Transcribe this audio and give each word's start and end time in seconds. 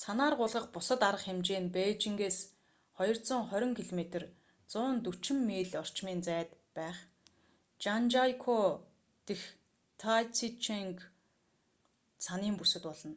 цанаар 0.00 0.34
гулгах 0.40 0.66
бусад 0.74 1.00
арга 1.08 1.24
хэмжээ 1.26 1.60
нь 1.62 1.72
бээжингээс 1.74 2.38
220 2.98 3.72
км 3.88 4.20
140 4.72 5.48
миль 5.48 5.74
орчмын 5.82 6.18
зайд 6.28 6.50
байх 6.76 6.98
жанжиакоу 7.82 8.66
дэх 9.26 9.42
тайзиченг 10.00 10.96
цанын 12.22 12.54
бүсэд 12.60 12.82
болно 12.86 13.14